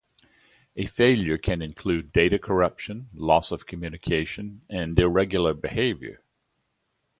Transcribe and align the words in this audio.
A 0.77 0.87
failure 0.87 1.37
can 1.37 1.61
include 1.61 2.11
data 2.11 2.39
corruption, 2.39 3.07
loss 3.13 3.51
of 3.51 3.67
communication, 3.67 4.61
and 4.67 4.97
irregular 4.97 5.53
behavior. 5.53 6.23